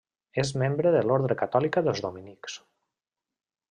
[0.43, 2.61] És membre de l'orde catòlica dels dominics.